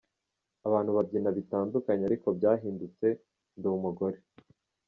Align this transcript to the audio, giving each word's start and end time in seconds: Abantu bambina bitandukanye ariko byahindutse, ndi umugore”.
Abantu 0.67 0.89
bambina 0.95 1.29
bitandukanye 1.37 2.03
ariko 2.05 2.27
byahindutse, 2.37 3.07
ndi 3.57 3.67
umugore”. 3.77 4.17